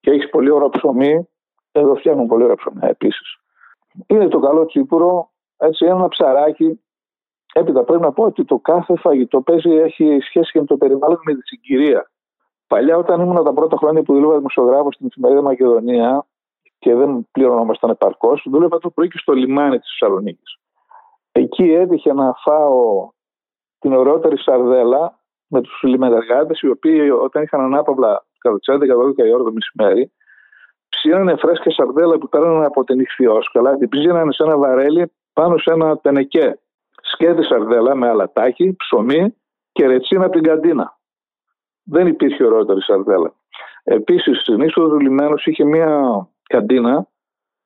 [0.00, 1.28] και έχεις πολύ ωραίο ψωμί.
[1.72, 3.36] Εδώ φτιάχνουν πολύ ωραία ψωμί επίσης.
[4.06, 6.80] Είναι το καλό τσίπουρο, έτσι ένα ψαράκι
[7.52, 11.20] Έπειτα πρέπει να πω ότι το κάθε φαγητό παίζει, έχει σχέση και με το περιβάλλον
[11.24, 12.10] με τη συγκυρία.
[12.66, 16.26] Παλιά, όταν ήμουν τα πρώτα χρόνια που δούλευα δημοσιογράφος στην εφημερίδα Μακεδονία
[16.80, 20.58] και δεν πληρωνόμασταν επαρκώς, δούλευα το πρωί και στο λιμάνι της Θεσσαλονίκης.
[21.32, 23.08] Εκεί έτυχε να φάω
[23.78, 29.32] την ωραιότερη σαρδέλα με τους λιμενεργάτε, οι οποίοι όταν είχαν ανάπαυλα κατά τις 11-12 η
[29.32, 30.12] ώρα το μεσημέρι,
[30.88, 35.72] ψήνανε φρέσκα σαρδέλα που παίρνανε από την ηχθιόσκαλα, την ψήνανε σε ένα βαρέλι πάνω σε
[35.72, 36.58] ένα τενεκέ.
[37.02, 39.34] Σκέτη σαρδέλα με αλατάκι, ψωμί
[39.72, 40.98] και ρετσίνα από την καντίνα.
[41.82, 43.32] Δεν υπήρχε ωραιότερη σαρδέλα.
[43.82, 47.06] Επίσης, στην είσοδο του λιμένους είχε μια καντίνα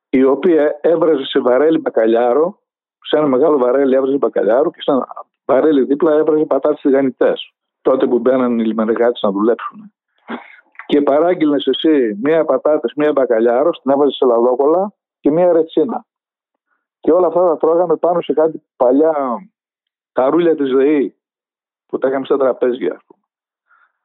[0.09, 2.59] η οποία έβραζε σε βαρέλι μπακαλιάρο,
[2.99, 5.07] σε ένα μεγάλο βαρέλι έβραζε μπακαλιάρο και σε ένα
[5.45, 7.53] βαρέλι δίπλα έβραζε πατάτες τηγανιτές.
[7.81, 9.93] Τότε που μπαίναν οι λιμενεργάτες να δουλέψουν.
[10.85, 16.05] Και παράγγειλες εσύ μία πατάτες, μία μπακαλιάρο, την έβαζες σε λαδόκολα και μία ρετσίνα.
[16.99, 19.13] Και όλα αυτά τα τρώγαμε πάνω σε κάτι παλιά
[20.11, 21.15] καρούλια της ΔΕΗ
[21.85, 23.01] που τα είχαμε στα τραπέζια.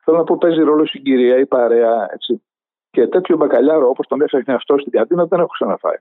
[0.04, 2.08] Θέλω να πω, παίζει ρόλο η συγκυρία, η παρέα.
[2.12, 2.42] Έτσι.
[2.90, 5.96] Και τέτοιο μπακαλιάρο όπως τον έφτιαχνε αυτό στην κατίνα δεν έχω ξαναφάει.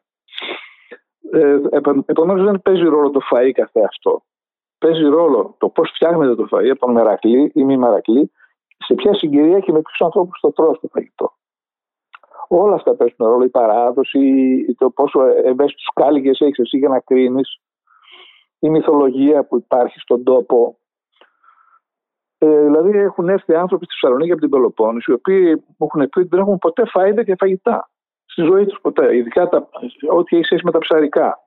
[1.32, 1.60] Ε,
[2.06, 4.24] Επομένως δεν παίζει ρόλο το φαΐ καθε αυτό.
[4.78, 8.32] Παίζει ρόλο το πώς φτιάχνεται το φαΐ από τον μερακλή ή μη μερακλή,
[8.78, 11.34] σε ποια συγκυρία και με ποιους ανθρώπους το τρως το φαγητό.
[12.48, 13.44] Όλα αυτά παίζουν ρόλο.
[13.44, 14.22] Η παράδοση,
[14.78, 17.60] το πόσο ευαίσθητους κάλυγες έχεις εσύ για να κρίνεις,
[18.60, 20.79] η μυθολογία που υπάρχει στον τόπο.
[22.42, 26.20] Ε, δηλαδή έχουν έρθει άνθρωποι στη Θεσσαλονίκη από την Πελοπόννησο, οι οποίοι μου έχουν πει
[26.20, 27.90] ότι δεν έχουν ποτέ φάει τέτοια φαγητά.
[28.26, 29.16] Στη ζωή τους ποτέ.
[29.16, 29.70] Ειδικά τα,
[30.10, 31.40] ό,τι έχεις σχέση με τα ψαρικά.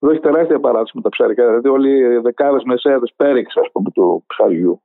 [0.00, 1.46] Εδώ έχει τεράστια παράδοση με τα ψαρικά.
[1.46, 4.82] Δηλαδή, όλοι οι δεκάδες μεσαίδε πέριξ, ας πούμε, του ψαριού.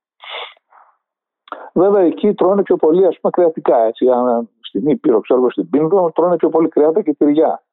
[1.73, 3.77] Βέβαια, εκεί τρώνε πιο πολύ, ας πούμε, κρεατικά.
[3.77, 4.09] Έτσι.
[4.09, 7.63] Αν στην Ήπειρο, ξέρω στην Πίνδο, τρώνε πιο πολύ κρεάτα και τυριά.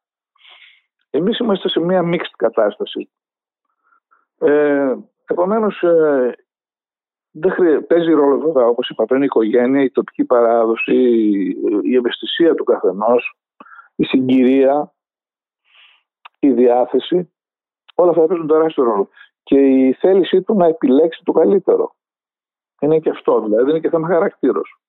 [1.10, 3.10] Εμείς είμαστε σε μια mixed κατάσταση.
[4.38, 4.94] Ε,
[5.26, 6.34] Επομένως, ε,
[7.36, 10.94] δεν παίζει ρόλο βέβαια, όπως είπα πριν, η οικογένεια, η τοπική παράδοση,
[11.82, 13.36] η ευαισθησία του καθενός,
[13.94, 14.94] η συγκυρία,
[16.38, 17.32] η διάθεση.
[17.94, 19.08] Όλα αυτά παίζουν τεράστιο ρόλο.
[19.42, 21.94] Και η θέλησή του να επιλέξει το καλύτερο.
[22.80, 24.80] Είναι και αυτό, δηλαδή είναι και θέμα χαρακτήρος.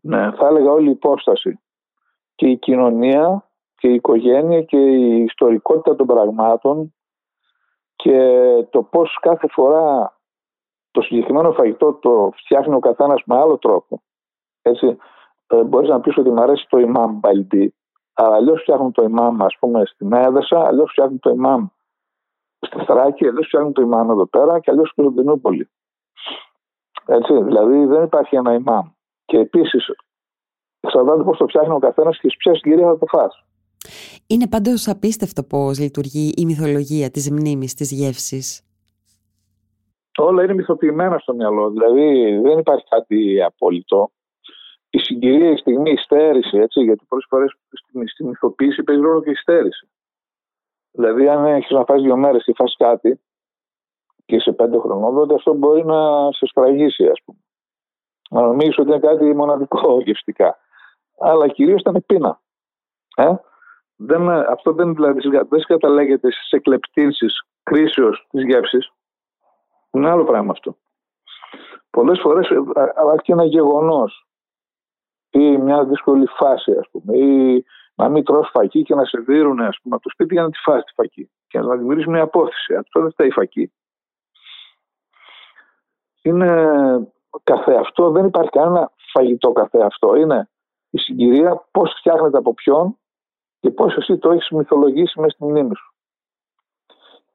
[0.00, 1.58] Ναι, θα έλεγα όλη η υπόσταση.
[2.34, 6.94] Και η κοινωνία και η οικογένεια και η ιστορικότητα των πραγμάτων
[7.96, 8.18] και
[8.70, 10.16] το πώς κάθε φορά
[10.90, 14.02] το συγκεκριμένο φαγητό το φτιάχνει ο καθένας με άλλο τρόπο.
[14.62, 14.96] Έτσι,
[15.46, 17.74] ε, μπορείς να πεις ότι μου αρέσει το ημάμ μπαλντί,
[18.14, 21.66] αλλά αλλιώς φτιάχνουν το ημάμ ας πούμε στην Έδεσα, αλλιώς φτιάχνουν το ημάμ
[22.58, 25.70] στη Θράκη, αλλιώς φτιάχνουν το ημάμ εδώ πέρα και αλλιώς στην Κωνσταντινούπολη.
[27.06, 28.88] Έτσι, δηλαδή δεν υπάρχει ένα ημάμ.
[29.24, 29.90] Και επίσης
[30.80, 33.44] εξαρτάται πώς το φτιάχνει ο καθένας και σε ποια συγκυρία θα το φας.
[34.26, 38.62] Είναι πάντως απίστευτο πώς λειτουργεί η μυθολογία της μνήμης της γεύσης.
[40.16, 44.10] Όλα είναι μυθοποιημένα στο μυαλό, δηλαδή δεν υπάρχει κάτι απόλυτο.
[44.90, 47.56] Η συγκυρία, η στιγμή, η στέρηση, έτσι, γιατί πολλές φορές
[48.04, 49.88] στη μυθοποίηση παίζει ρόλο και η στέρηση.
[50.90, 53.20] Δηλαδή, αν έχεις να φας δύο μέρες και φας κάτι
[54.24, 57.38] και σε πέντε χρονών, τότε αυτό μπορεί να σε σφραγίσει, ας πούμε.
[58.30, 60.58] Να νομίζεις ότι είναι κάτι μοναδικό γευστικά.
[61.18, 62.40] Αλλά κυρίως ήταν πείνα.
[63.16, 63.34] Ε;
[63.96, 68.92] Δεν, αυτό δεν, δηλαδή, δεν καταλέγεται στις εκλεπτύνσεις κρίσεως της γεύσης.
[69.90, 70.76] Είναι άλλο πράγμα αυτό.
[71.90, 72.48] Πολλές φορές
[73.10, 74.26] αρκεί ένα γεγονός
[75.30, 79.60] ή μια δύσκολη φάση, ας πούμε, ή να μην τρως φακή και να σε δίνουν
[79.60, 82.22] ας πούμε, από το σπίτι για να τη φας τη φακή και να δημιουργήσεις μια
[82.22, 82.74] απόθεση.
[82.74, 83.72] Αυτό δεν φταίει η φακή.
[86.22, 90.14] Είναι καθεαυτό, δεν υπάρχει κανένα φαγητό καθεαυτό.
[90.14, 90.50] Είναι
[90.90, 92.98] η συγκυρία, πώς φτιάχνεται από ποιον
[93.64, 95.94] και πώς εσύ το έχεις μυθολογήσει μέσα στη μνήμη σου.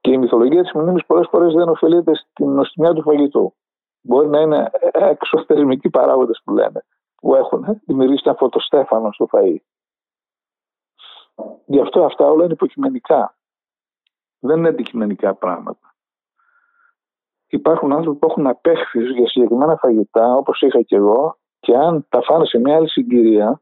[0.01, 3.55] Και η μυθολογία της μνήμης πολλές φορές δεν ωφελείται στην νοστιμιά του φαγητού.
[4.01, 9.55] Μπορεί να είναι εξωθερμικοί παράγοντες που λένε, που έχουν δημιουργήσει ένα φωτοστέφανο στο φαΐ.
[11.65, 13.37] Γι' αυτό αυτά όλα είναι υποκειμενικά.
[14.39, 15.95] Δεν είναι αντικειμενικά πράγματα.
[17.47, 22.21] Υπάρχουν άνθρωποι που έχουν απέχθει για συγκεκριμένα φαγητά, όπως είχα και εγώ, και αν τα
[22.21, 23.61] φάνε σε μια άλλη συγκυρία,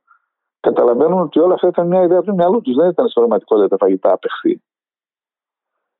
[0.68, 2.76] καταλαβαίνουν ότι όλα αυτά ήταν μια ιδέα από το μυαλό τους.
[2.76, 4.62] Δεν ήταν στην πραγματικότητα τα φαγητά απεχθή.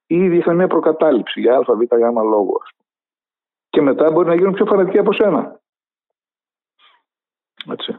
[0.08, 2.62] Ήδη είχαν μια προκατάληψη για ΑΒ γάμα λόγο.
[3.70, 5.60] Και μετά μπορεί να γίνουν πιο φανατικοί από σένα.
[7.72, 7.98] Έτσι.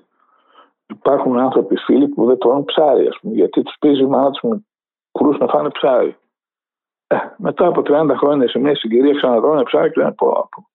[0.86, 4.42] Υπάρχουν άνθρωποι, φίλοι, που δεν τρώνε ψάρι, ας πούμε, γιατί τους πει η μάνα τους
[4.42, 4.64] με
[5.12, 6.16] κρούς να φάνε ψάρι.
[7.06, 10.68] Ε, μετά από 30 χρόνια σε μια συγκυρία ξαναδρώνε ψάρι και λένε πω, πω.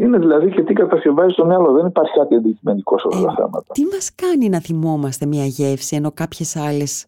[0.00, 1.72] Είναι δηλαδή και τι κατασκευάζεις το μυαλό.
[1.72, 3.72] Δεν υπάρχει κάτι αντικειμενικό σε αυτά τα ε, θέματα.
[3.72, 7.06] Τι μας κάνει να θυμόμαστε μια γεύση ενώ κάποιες άλλες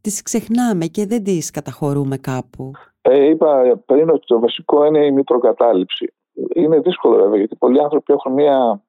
[0.00, 2.70] τις ξεχνάμε και δεν τις καταχωρούμε κάπου;
[3.02, 6.12] Ε, είπα πριν ότι το βασικό είναι η μητροκατάληψη.
[6.54, 8.82] Είναι δύσκολο βέβαια γιατί πολλοί άνθρωποι έχουν μια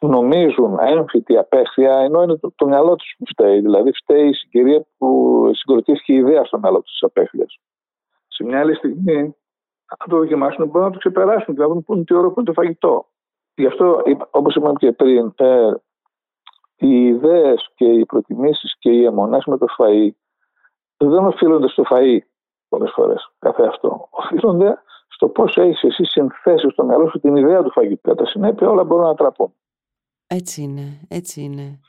[0.00, 3.60] νομίζουν έμφυτη απέχθεια ενώ είναι το, το μυαλό τους που φταίει.
[3.60, 7.58] Δηλαδή φταίει η συγκυρία που συγκροτήθηκε η ιδέα στο μυαλό τους της απέχθειας.
[8.28, 9.34] Σε μια άλλη στιγμή
[9.88, 12.34] αν το δοκιμάσουν, μπορούν να το ξεπεράσουν και να δουν πού είναι τι ώρα που
[12.36, 13.06] είναι το φαγητό.
[13.54, 15.70] Γι' αυτό, όπως είπαμε και πριν, ε,
[16.76, 20.10] οι ιδέες και οι προτιμήσεις και οι αιμονές με το φαΐ
[20.96, 22.18] δεν οφείλονται στο φαΐ
[22.68, 24.08] πολλές φορές, κάθε αυτό.
[24.10, 28.00] Οφείλονται στο πώς έχεις εσύ συνθέσεις στο μυαλό σου την ιδέα του φαγητού.
[28.00, 29.52] Κατά συνέπεια όλα μπορούν να τραπούν.
[30.26, 31.80] Έτσι είναι, έτσι είναι.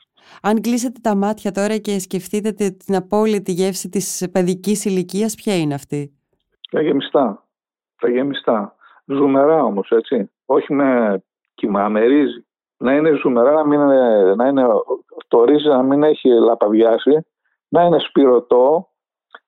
[0.42, 5.74] Αν κλείσετε τα μάτια τώρα και σκεφτείτε την απόλυτη γεύση της παιδικής ηλικίας, ποια είναι
[5.74, 6.12] αυτή;
[6.70, 7.49] Τα γεμιστά.
[8.00, 8.74] Τα γεμιστά.
[9.04, 10.30] Ζουμερά όμως, έτσι.
[10.46, 11.22] Όχι με
[11.54, 12.44] κοιμά, με ρύζι.
[12.76, 14.66] Να είναι ζουμερά, να, μην είναι, να είναι
[15.28, 17.26] το ρύζι να μην έχει λαπαβιάσει,
[17.68, 18.88] να είναι σπυρωτό,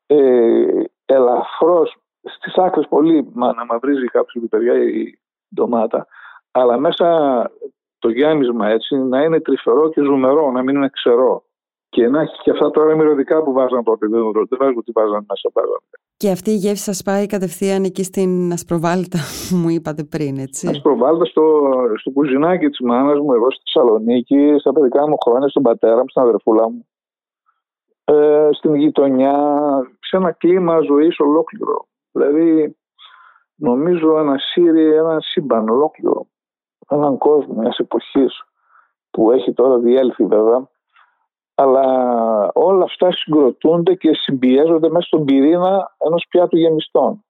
[0.06, 5.18] ε, ελαφρώς, στις άκρες πολύ μα, να μαυρίζει κάποιος παιδιά η
[5.54, 6.06] ντομάτα,
[6.50, 7.50] αλλά μέσα
[7.98, 11.44] το γέμισμα έτσι να είναι τρυφερό και ζουμερό, να μην είναι ξερό.
[11.94, 14.06] Και να έχει και αυτά τώρα μυρωδικά που βάζαν τότε.
[14.06, 15.48] Δεν, δεν βάζουν τι βάζαν μέσα.
[15.52, 15.80] Βάζαν.
[16.16, 20.68] Και αυτή η γεύση σας πάει κατευθείαν εκεί στην Ασπροβάλτα που μου είπατε πριν, έτσι.
[20.68, 21.44] Ασπροβάλτα στο,
[21.96, 26.08] στο κουζινάκι της μάνας μου, εγώ στη Θεσσαλονίκη, στα παιδικά μου χρόνια, στον πατέρα μου,
[26.08, 26.86] στην αδερφούλα μου.
[28.04, 29.36] Ε, στην γειτονιά,
[30.00, 31.86] σε ένα κλίμα ζωής ολόκληρο.
[32.12, 32.76] Δηλαδή,
[33.54, 36.26] νομίζω ένα Σύριο, ένα σύμπαν ολόκληρο
[36.94, 38.42] έναν κόσμο μιας εποχής
[39.10, 40.68] που έχει τώρα διέλθει βέβαια
[41.62, 47.24] αλλά όλα αυτά συγκροτούνται και συμπιέζονται μέσα στον πυρήνα ενός πιάτου γεμιστών.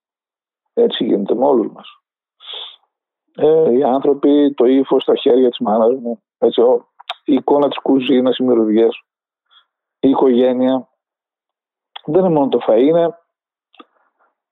[0.75, 1.88] Έτσι γίνεται με όλους μας.
[3.37, 6.62] Ε, οι άνθρωποι, το ύφος στα χέρια της μάνας μου, έτσι,
[7.25, 9.03] η εικόνα της κουζίνας, οι μυρωδιές,
[10.01, 10.88] η οικογένεια.
[12.05, 13.18] Δεν είναι μόνο το φαΐ, είναι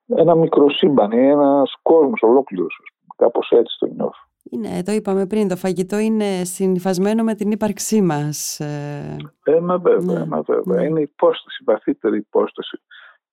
[0.05, 2.79] ένα μικρό σύμπαν, είναι ένας κόσμος ολόκληρος.
[3.15, 4.29] Κάπως έτσι το νιώθω.
[4.43, 8.59] Είναι, το είπαμε πριν, το φαγητό είναι συνυφασμένο με την ύπαρξή μας.
[8.59, 10.25] Ε, ε μα βέβαια, ναι.
[10.25, 10.81] μα βέβαια.
[10.81, 10.87] Ναι.
[10.87, 12.81] Είναι υπόσταση, η βαθύτερη υπόσταση.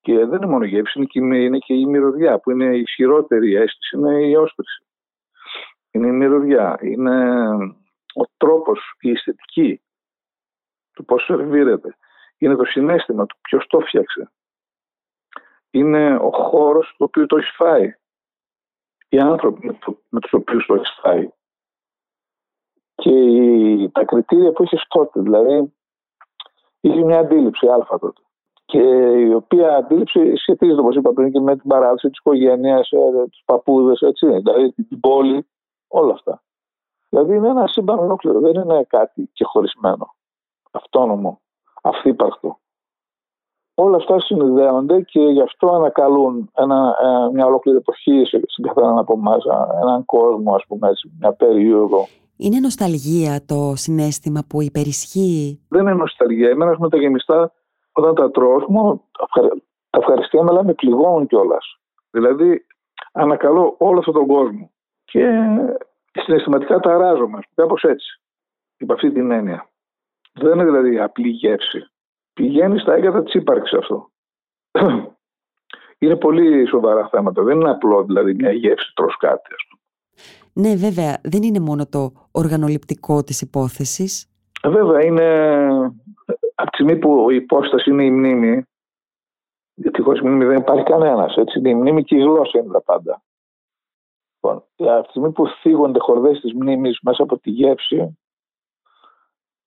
[0.01, 2.81] Και δεν είναι μόνο η γεύση, είναι και, είναι και η μυρωδιά που είναι η
[2.81, 4.85] ισχυρότερη αίσθηση, είναι η όσπριση.
[5.91, 7.47] Είναι η μυρωδιά, είναι
[8.15, 9.81] ο τρόπος, η αισθητική
[10.93, 11.97] του πώς σερβίρεται.
[12.39, 14.31] Είναι το συνέστημα του ποιος το φτιάξε.
[15.71, 17.95] Είναι ο χώρος το οποίο το έχεις φάει
[19.09, 21.29] οι άνθρωποι με, το, με τους οποίους το έχεις φάει.
[22.95, 23.13] Και
[23.93, 25.73] τα κριτήρια που έχεις τότε, δηλαδή
[26.81, 28.21] είχε μια αντίληψη α τότε.
[28.65, 28.81] Και
[29.19, 33.43] η οποία αντίληψη σχετίζεται, όπως είπα πριν, και με την παράδοση της οικογένειας, ε, τους
[33.45, 35.49] παππούδες, έτσι, δηλαδή την πόλη,
[35.89, 36.43] όλα αυτά.
[37.09, 40.15] Δηλαδή είναι ένα σύμπαν ολόκληρο, δεν είναι κάτι και χωρισμένο,
[40.71, 41.41] αυτόνομο,
[41.83, 42.59] αυθύπαρκτο
[43.81, 49.15] όλα αυτά συνδέονται και γι' αυτό ανακαλούν ένα, ε, μια ολόκληρη εποχή στην καθένα από
[49.17, 49.45] εμάς,
[49.83, 52.07] έναν κόσμο, ας πούμε, έτσι, μια περίοδο.
[52.37, 56.51] Είναι νοσταλγία το συνέστημα που υπερισχύει; Δεν είναι νοσταλγία.
[56.51, 57.53] Εμένα με τα γεμιστά,
[57.93, 59.03] όταν τα τρώω, μόνο
[59.91, 61.79] τα ευχαριστία με με πληγώνουν κιόλας.
[62.11, 62.67] Δηλαδή,
[63.13, 64.71] ανακαλώ όλο αυτόν τον κόσμο.
[65.05, 65.25] Και
[66.13, 68.21] συναισθηματικά τα αράζομαι, κάπως έτσι.
[68.77, 69.69] Υπ' αυτή την έννοια.
[70.33, 71.91] Δεν είναι δηλαδή απλή γεύση
[72.39, 74.11] πηγαίνει στα έγκατα της ύπαρξης αυτό.
[75.99, 77.43] είναι πολύ σοβαρά θέματα.
[77.43, 79.55] Δεν είναι απλό δηλαδή μια γεύση τρως κάτι.
[79.55, 79.83] Ας πούμε.
[80.53, 84.29] Ναι βέβαια δεν είναι μόνο το οργανοληπτικό της υπόθεσης.
[84.65, 85.27] Βέβαια είναι
[86.55, 88.63] από τη στιγμή που η υπόσταση είναι η μνήμη
[89.75, 91.37] γιατί χωρίς μνήμη δεν υπάρχει κανένας.
[91.37, 93.23] Έτσι, η μνήμη και η γλώσσα είναι τα πάντα.
[94.35, 98.19] Λοιπόν, από τη στιγμή που θίγονται χορδές της μνήμης μέσα από τη γεύση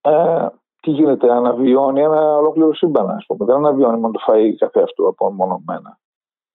[0.02, 0.48] ε,
[0.82, 3.46] τι γίνεται, αναβιώνει ένα ολόκληρο σύμπαν, ας πούμε.
[3.46, 6.00] Δεν αναβιώνει μόνο το φαΐ καθε αυτό απομονωμένα.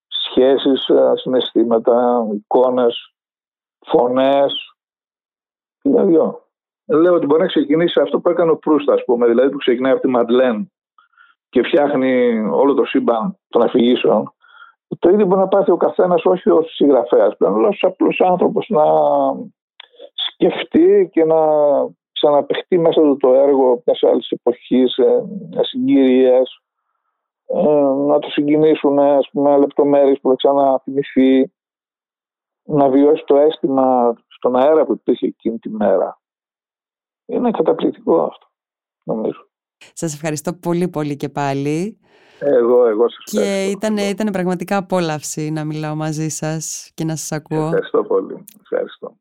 [0.07, 3.15] Σχέσεις, ε, συναισθήματα, εικόνες,
[3.85, 4.53] φωνές,
[5.81, 6.17] δηλαδή.
[6.89, 9.91] Λέω ότι μπορεί να ξεκινήσει αυτό που έκανε ο Προύστα, ας πούμε, δηλαδή που ξεκινάει
[9.91, 10.71] από τη Μαντλέν
[11.49, 14.33] και φτιάχνει όλο το σύμπαν των αφηγήσεων.
[14.99, 18.67] Το ίδιο μπορεί να πάθει ο καθένας όχι ως συγγραφέας πλέον, αλλά ως απλός άνθρωπος
[18.69, 18.83] να
[20.13, 21.35] σκεφτεί και να
[22.19, 26.61] ξαναπεχτεί μέσα του το έργο μιας άλλης εποχής, ε, μιας συγκυρίας,
[27.45, 27.61] ε,
[28.07, 31.51] να το συγκινήσουν ας πούμε, λεπτομέρειες που θα ξαναθυμηθεί,
[32.63, 36.21] να βιώσει το αίσθημα στον αέρα που υπήρχε εκείνη τη μέρα.
[37.25, 38.47] Είναι καταπληκτικό αυτό,
[39.03, 39.49] νομίζω.
[39.93, 41.99] Σας ευχαριστώ πολύ πολύ και πάλι.
[42.39, 43.93] Εγώ, εγώ σας και ευχαριστώ.
[43.95, 47.65] Και ήταν, πραγματικά απόλαυση να μιλάω μαζί σας και να σας ακούω.
[47.65, 48.43] Ευχαριστώ πολύ.
[48.61, 49.17] Ευχαριστώ.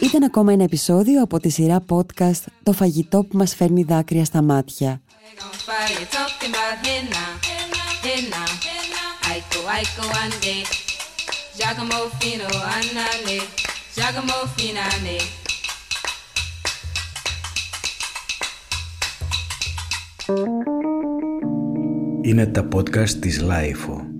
[0.00, 4.42] Ήταν ακόμα ένα επεισόδιο από τη σειρά podcast «Το φαγητό που μας φέρνει δάκρυα στα
[4.42, 5.00] μάτια».
[22.22, 24.17] Είναι τα podcast της LiFO.